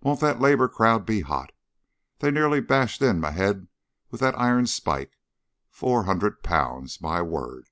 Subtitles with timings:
[0.00, 1.52] Won't that labor crowd be hot?
[2.20, 3.68] They nearly bashed in my head
[4.10, 5.18] with that iron spike.
[5.68, 6.98] Four hundred pounds!
[7.02, 7.68] My word!"